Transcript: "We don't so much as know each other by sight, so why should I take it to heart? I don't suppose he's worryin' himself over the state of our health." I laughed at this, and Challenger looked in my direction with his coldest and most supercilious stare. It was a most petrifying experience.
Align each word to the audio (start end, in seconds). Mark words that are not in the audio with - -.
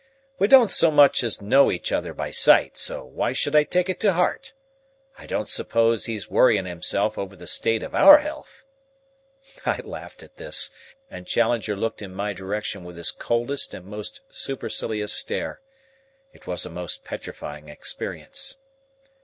"We 0.39 0.47
don't 0.47 0.71
so 0.71 0.89
much 0.89 1.23
as 1.23 1.43
know 1.43 1.71
each 1.71 1.91
other 1.91 2.11
by 2.11 2.31
sight, 2.31 2.75
so 2.75 3.05
why 3.05 3.33
should 3.33 3.55
I 3.55 3.63
take 3.63 3.87
it 3.87 3.99
to 3.99 4.13
heart? 4.13 4.51
I 5.19 5.27
don't 5.27 5.47
suppose 5.47 6.05
he's 6.05 6.27
worryin' 6.27 6.65
himself 6.65 7.19
over 7.19 7.35
the 7.35 7.45
state 7.45 7.83
of 7.83 7.93
our 7.93 8.17
health." 8.17 8.65
I 9.63 9.77
laughed 9.83 10.23
at 10.23 10.37
this, 10.37 10.71
and 11.11 11.27
Challenger 11.27 11.75
looked 11.75 12.01
in 12.01 12.15
my 12.15 12.33
direction 12.33 12.83
with 12.83 12.97
his 12.97 13.11
coldest 13.11 13.75
and 13.75 13.85
most 13.85 14.21
supercilious 14.31 15.13
stare. 15.13 15.61
It 16.33 16.47
was 16.47 16.65
a 16.65 16.71
most 16.71 17.03
petrifying 17.03 17.69
experience. 17.69 18.57